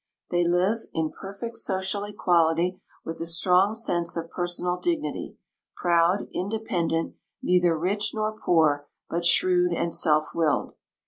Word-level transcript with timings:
They 0.31 0.43
live 0.43 0.79
in 0.93 1.11
perfect 1.11 1.59
social 1.59 2.03
equality, 2.05 2.81
with 3.05 3.21
a 3.21 3.27
strong 3.27 3.75
sense 3.75 4.17
of 4.17 4.31
personal 4.31 4.77
dignity— 4.79 5.37
])roud, 5.85 6.27
independent, 6.33 7.17
neither 7.43 7.77
rich 7.77 8.11
nor 8.11 8.35
poor, 8.35 8.87
but 9.11 9.25
shrewd 9.25 9.73
and 9.73 9.93
self 9.93 10.29
willed. 10.33 10.73